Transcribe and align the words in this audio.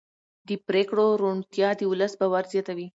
د 0.47 0.49
پرېکړو 0.67 1.05
روڼتیا 1.21 1.69
د 1.79 1.81
ولس 1.91 2.13
باور 2.19 2.43
زیاتوي 2.53 2.87